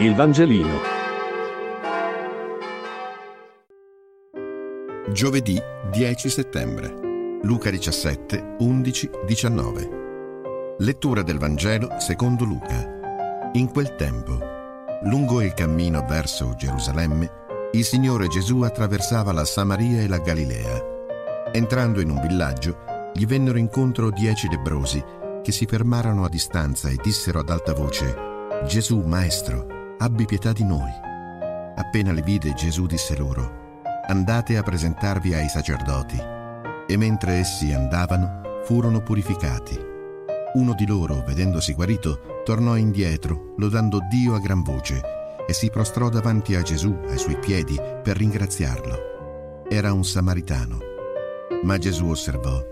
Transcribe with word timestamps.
Il 0.00 0.14
Vangelino. 0.14 0.78
Giovedì 5.10 5.60
10 5.90 6.28
settembre. 6.28 7.40
Luca 7.42 7.68
17, 7.68 8.54
11, 8.60 9.10
19. 9.26 10.76
Lettura 10.78 11.22
del 11.22 11.38
Vangelo 11.38 11.98
secondo 11.98 12.44
Luca. 12.44 13.50
In 13.54 13.72
quel 13.72 13.96
tempo, 13.96 14.38
lungo 15.02 15.42
il 15.42 15.52
cammino 15.52 16.06
verso 16.06 16.54
Gerusalemme, 16.56 17.32
il 17.72 17.82
Signore 17.82 18.28
Gesù 18.28 18.60
attraversava 18.60 19.32
la 19.32 19.44
Samaria 19.44 20.00
e 20.00 20.06
la 20.06 20.18
Galilea. 20.18 20.80
Entrando 21.50 22.00
in 22.00 22.10
un 22.10 22.20
villaggio, 22.20 23.10
gli 23.14 23.26
vennero 23.26 23.58
incontro 23.58 24.12
dieci 24.12 24.48
lebrosi 24.48 25.02
che 25.42 25.50
si 25.50 25.66
fermarono 25.66 26.24
a 26.24 26.28
distanza 26.28 26.88
e 26.88 26.94
dissero 27.02 27.40
ad 27.40 27.50
alta 27.50 27.72
voce, 27.72 28.14
Gesù, 28.64 29.00
Maestro, 29.00 29.77
abbi 29.98 30.24
pietà 30.24 30.52
di 30.52 30.64
noi. 30.64 30.90
Appena 31.74 32.12
li 32.12 32.22
vide 32.22 32.54
Gesù 32.54 32.86
disse 32.86 33.16
loro, 33.16 33.82
andate 34.06 34.56
a 34.56 34.62
presentarvi 34.62 35.34
ai 35.34 35.48
sacerdoti. 35.48 36.16
E 36.86 36.96
mentre 36.96 37.34
essi 37.34 37.72
andavano, 37.72 38.62
furono 38.64 39.02
purificati. 39.02 39.78
Uno 40.54 40.74
di 40.74 40.86
loro, 40.86 41.22
vedendosi 41.26 41.74
guarito, 41.74 42.42
tornò 42.44 42.76
indietro, 42.76 43.54
lodando 43.58 44.00
Dio 44.08 44.34
a 44.34 44.38
gran 44.38 44.62
voce, 44.62 45.00
e 45.46 45.52
si 45.52 45.70
prostrò 45.70 46.08
davanti 46.08 46.54
a 46.54 46.62
Gesù 46.62 46.96
ai 47.08 47.18
suoi 47.18 47.38
piedi 47.38 47.78
per 48.02 48.16
ringraziarlo. 48.16 49.64
Era 49.68 49.92
un 49.92 50.04
samaritano. 50.04 50.78
Ma 51.64 51.76
Gesù 51.76 52.06
osservò, 52.06 52.62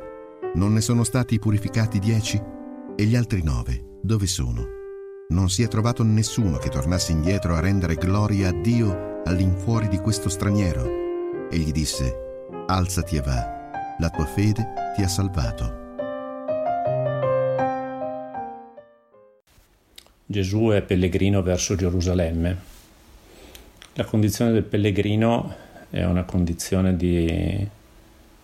non 0.55 0.73
ne 0.73 0.81
sono 0.81 1.05
stati 1.05 1.39
purificati 1.39 1.99
dieci? 1.99 2.41
E 2.97 3.05
gli 3.05 3.17
altri 3.17 3.43
nove, 3.43 3.99
dove 4.01 4.27
sono? 4.27 4.76
Non 5.29 5.51
si 5.51 5.65
è 5.65 5.69
trovato 5.69 6.05
nessuno 6.05 6.57
che 6.59 6.69
tornasse 6.69 7.11
indietro 7.11 7.57
a 7.57 7.61
rendere 7.61 7.97
gloria 7.97 8.49
a 8.49 8.53
Dio 8.53 9.23
all'infuori 9.25 9.89
di 9.89 9.99
questo 9.99 10.29
straniero. 10.29 11.49
E 11.51 11.59
gli 11.59 11.73
disse, 11.73 12.47
alzati 12.67 13.17
e 13.17 13.21
va, 13.21 13.97
la 13.99 14.11
tua 14.11 14.25
fede 14.25 14.93
ti 14.95 15.03
ha 15.03 15.09
salvato. 15.09 15.85
Gesù 20.25 20.69
è 20.69 20.83
pellegrino 20.83 21.43
verso 21.43 21.75
Gerusalemme. 21.75 22.75
La 23.95 24.05
condizione 24.05 24.53
del 24.53 24.65
pellegrino 24.65 25.55
è 25.91 26.05
una 26.05 26.25
condizione 26.25 26.97
di 26.97 27.67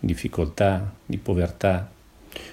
difficoltà, 0.00 0.92
di 1.05 1.19
povertà, 1.19 1.91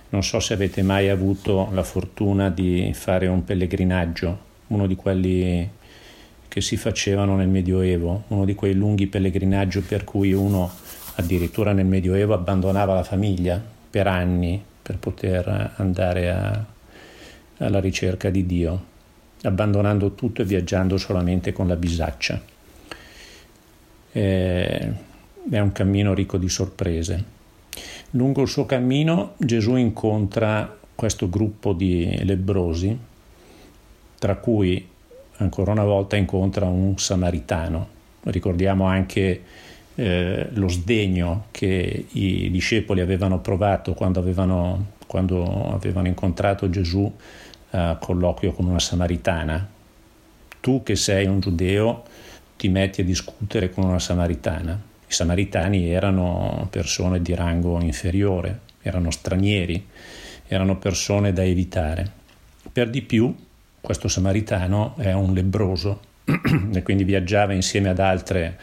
non 0.09 0.23
so 0.23 0.39
se 0.39 0.53
avete 0.53 0.81
mai 0.81 1.09
avuto 1.09 1.69
la 1.72 1.83
fortuna 1.83 2.49
di 2.49 2.91
fare 2.94 3.27
un 3.27 3.44
pellegrinaggio, 3.44 4.47
uno 4.67 4.88
di 4.88 4.95
quelli 4.95 5.69
che 6.47 6.61
si 6.61 6.77
facevano 6.77 7.35
nel 7.35 7.47
Medioevo, 7.47 8.23
uno 8.30 8.44
di 8.44 8.55
quei 8.55 8.73
lunghi 8.73 9.07
pellegrinaggi 9.07 9.81
per 9.81 10.03
cui 10.03 10.33
uno 10.33 10.69
addirittura 11.16 11.73
nel 11.73 11.85
Medioevo 11.85 12.33
abbandonava 12.33 12.95
la 12.95 13.03
famiglia 13.03 13.61
per 13.89 14.07
anni 14.07 14.61
per 14.81 14.97
poter 14.97 15.73
andare 15.75 16.31
a, 16.31 16.66
alla 17.57 17.80
ricerca 17.80 18.31
di 18.31 18.47
Dio, 18.47 18.83
abbandonando 19.44 20.13
tutto 20.13 20.41
e 20.41 20.45
viaggiando 20.45 20.97
solamente 20.97 21.53
con 21.53 21.67
la 21.67 21.75
bisaccia. 21.75 22.41
È, 24.11 24.89
è 25.52 25.59
un 25.59 25.72
cammino 25.72 26.16
ricco 26.16 26.38
di 26.38 26.50
sorprese. 26.50 27.38
Lungo 28.11 28.41
il 28.41 28.47
suo 28.47 28.65
cammino 28.65 29.33
Gesù 29.38 29.75
incontra 29.75 30.77
questo 30.95 31.29
gruppo 31.29 31.73
di 31.73 32.19
lebrosi, 32.23 32.97
tra 34.17 34.35
cui 34.38 34.88
ancora 35.38 35.71
una 35.71 35.83
volta 35.83 36.16
incontra 36.16 36.66
un 36.66 36.97
samaritano. 36.97 37.88
Ricordiamo 38.23 38.85
anche 38.85 39.43
eh, 39.93 40.47
lo 40.51 40.67
sdegno 40.67 41.45
che 41.51 42.05
i 42.09 42.49
discepoli 42.49 43.01
avevano 43.01 43.41
provato 43.41 43.94
quando 43.94 44.19
avevano, 44.19 44.94
quando 45.05 45.72
avevano 45.72 46.07
incontrato 46.07 46.67
Gesù 46.69 47.11
a 47.72 47.95
colloquio 47.97 48.53
con 48.53 48.66
una 48.66 48.79
samaritana. 48.79 49.69
Tu 50.59 50.81
che 50.81 50.95
sei 50.95 51.28
un 51.28 51.39
giudeo 51.39 52.03
ti 52.57 52.69
metti 52.69 53.01
a 53.01 53.03
discutere 53.03 53.69
con 53.69 53.84
una 53.84 54.00
samaritana. 54.00 54.88
I 55.09 55.12
samaritani 55.12 55.90
erano 55.90 56.68
persone 56.70 57.20
di 57.24 57.34
rango 57.34 57.81
inferiore, 57.81 58.59
erano 58.84 59.09
stranieri, 59.09 59.84
erano 60.47 60.78
persone 60.78 61.34
da 61.34 61.44
evitare. 61.44 62.12
Per 62.72 62.92
di 62.92 63.02
più, 63.02 63.36
questo 63.81 64.08
samaritano 64.08 64.94
è 64.97 65.12
un 65.14 65.34
lebroso 65.34 66.02
e 66.72 66.84
quindi 66.84 67.03
viaggiava 67.06 67.53
insieme 67.53 67.90
ad 67.90 67.97
altre 67.97 68.56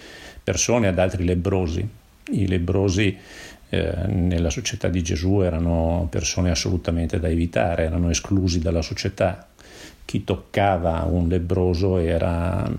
persone, 0.45 0.87
ad 0.87 1.01
altri 1.01 1.25
lebrosi. 1.25 1.84
I 2.31 2.47
lebrosi 2.47 3.19
eh, 3.69 4.07
nella 4.07 4.51
società 4.51 4.87
di 4.87 5.03
Gesù 5.03 5.41
erano 5.41 6.07
persone 6.09 6.51
assolutamente 6.51 7.19
da 7.19 7.27
evitare, 7.27 7.87
erano 7.87 8.09
esclusi 8.09 8.61
dalla 8.61 8.83
società. 8.83 9.49
Chi 10.05 10.23
toccava 10.23 11.09
un 11.11 11.27
lebroso 11.27 11.99
era 11.99 12.73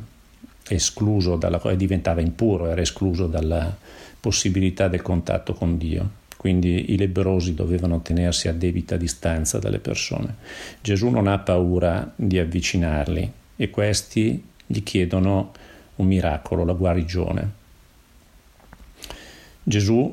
dalla, 1.38 1.60
diventava 1.76 2.22
impuro, 2.22 2.68
era 2.68 2.82
escluso 2.82 3.28
dalla 3.28 3.76
possibilità 4.20 4.88
del 4.88 5.02
contatto 5.02 5.54
con 5.54 5.78
Dio. 5.78 6.26
Quindi 6.38 6.92
i 6.94 6.98
lebrosi 6.98 7.54
dovevano 7.54 8.02
tenersi 8.02 8.48
a 8.48 8.54
debita 8.54 8.96
distanza 8.96 9.58
dalle 9.58 9.80
persone. 9.80 10.36
Gesù 10.82 11.10
non 11.10 11.28
ha 11.28 11.40
paura 11.40 12.12
di 12.16 12.38
avvicinarli 12.38 13.32
e 13.56 13.70
questi 13.70 14.44
gli 14.66 14.84
chiedono 14.84 15.52
un 15.96 16.06
miracolo, 16.06 16.64
la 16.64 16.74
guarigione. 16.74 17.52
Gesù 19.64 20.10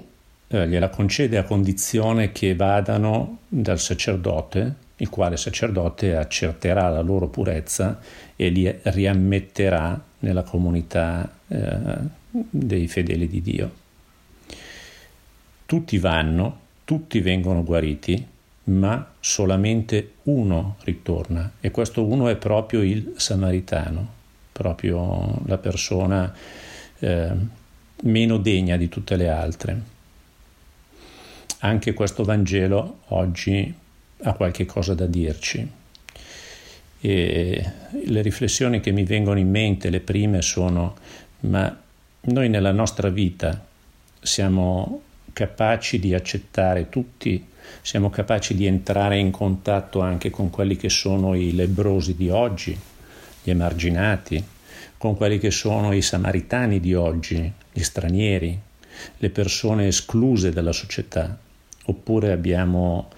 eh, 0.48 0.68
gliela 0.68 0.88
concede 0.88 1.36
a 1.36 1.44
condizione 1.44 2.32
che 2.32 2.54
vadano 2.54 3.38
dal 3.48 3.78
sacerdote, 3.78 4.74
il 4.96 5.08
quale 5.08 5.36
sacerdote 5.36 6.16
accerterà 6.16 6.88
la 6.88 7.00
loro 7.00 7.28
purezza 7.28 8.00
e 8.34 8.48
li 8.48 8.74
riammetterà 8.82 10.00
nella 10.24 10.42
comunità 10.42 11.30
eh, 11.46 11.96
dei 12.30 12.88
fedeli 12.88 13.28
di 13.28 13.42
Dio. 13.42 13.72
Tutti 15.66 15.98
vanno, 15.98 16.60
tutti 16.84 17.20
vengono 17.20 17.62
guariti, 17.62 18.26
ma 18.64 19.12
solamente 19.20 20.14
uno 20.24 20.76
ritorna 20.84 21.52
e 21.60 21.70
questo 21.70 22.04
uno 22.04 22.28
è 22.28 22.36
proprio 22.36 22.82
il 22.82 23.12
samaritano, 23.16 24.08
proprio 24.50 25.42
la 25.44 25.58
persona 25.58 26.34
eh, 26.98 27.32
meno 28.02 28.38
degna 28.38 28.76
di 28.76 28.88
tutte 28.88 29.16
le 29.16 29.28
altre. 29.28 29.92
Anche 31.60 31.92
questo 31.92 32.24
Vangelo 32.24 33.00
oggi 33.08 33.72
ha 34.22 34.32
qualche 34.32 34.64
cosa 34.64 34.94
da 34.94 35.06
dirci. 35.06 35.82
E 37.06 37.62
le 38.06 38.22
riflessioni 38.22 38.80
che 38.80 38.90
mi 38.90 39.04
vengono 39.04 39.38
in 39.38 39.50
mente, 39.50 39.90
le 39.90 40.00
prime, 40.00 40.40
sono 40.40 40.96
ma 41.40 41.78
noi 42.20 42.48
nella 42.48 42.72
nostra 42.72 43.10
vita 43.10 43.62
siamo 44.22 45.02
capaci 45.34 45.98
di 45.98 46.14
accettare 46.14 46.88
tutti, 46.88 47.46
siamo 47.82 48.08
capaci 48.08 48.54
di 48.54 48.64
entrare 48.64 49.18
in 49.18 49.30
contatto 49.30 50.00
anche 50.00 50.30
con 50.30 50.48
quelli 50.48 50.76
che 50.76 50.88
sono 50.88 51.34
i 51.34 51.54
lebrosi 51.54 52.16
di 52.16 52.30
oggi, 52.30 52.78
gli 53.42 53.50
emarginati, 53.50 54.42
con 54.96 55.14
quelli 55.14 55.38
che 55.38 55.50
sono 55.50 55.92
i 55.92 56.00
samaritani 56.00 56.80
di 56.80 56.94
oggi, 56.94 57.52
gli 57.70 57.82
stranieri, 57.82 58.58
le 59.18 59.28
persone 59.28 59.88
escluse 59.88 60.52
dalla 60.52 60.72
società, 60.72 61.36
oppure 61.84 62.32
abbiamo 62.32 63.10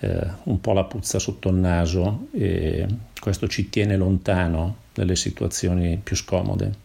eh, 0.00 0.26
un 0.44 0.60
po' 0.60 0.72
la 0.72 0.84
puzza 0.84 1.18
sotto 1.18 1.48
il 1.48 1.56
naso 1.56 2.28
e 2.32 2.86
questo 3.20 3.48
ci 3.48 3.70
tiene 3.70 3.96
lontano 3.96 4.76
dalle 4.92 5.16
situazioni 5.16 5.98
più 6.02 6.16
scomode. 6.16 6.84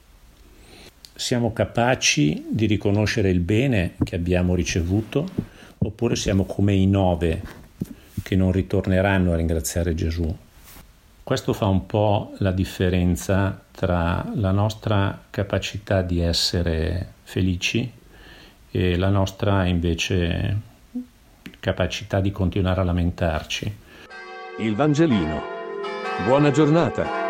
Siamo 1.14 1.54
capaci 1.54 2.46
di 2.50 2.66
riconoscere 2.66 3.30
il 3.30 3.42
bene 3.42 3.96
che 4.04 4.16
abbiamo 4.16 4.56
ricevuto 4.56 5.28
oppure 5.78 6.16
siamo 6.16 6.46
come 6.46 6.74
i 6.74 6.88
nove 6.88 7.42
che 8.24 8.36
non 8.36 8.52
ritorneranno 8.52 9.32
a 9.32 9.36
ringraziare 9.36 9.94
Gesù. 9.94 10.36
Questo 11.24 11.54
fa 11.54 11.68
un 11.68 11.86
po' 11.86 12.34
la 12.40 12.52
differenza 12.52 13.64
tra 13.72 14.26
la 14.36 14.52
nostra 14.52 15.26
capacità 15.30 16.02
di 16.02 16.20
essere 16.20 17.14
felici 17.24 17.90
e 18.72 18.98
la 18.98 19.10
nostra 19.10 19.66
invece 19.66 20.70
capacità 21.62 22.20
di 22.20 22.32
continuare 22.32 22.82
a 22.82 22.84
lamentarci. 22.84 23.78
Il 24.58 24.76
Vangelino. 24.76 25.42
Buona 26.26 26.50
giornata. 26.50 27.21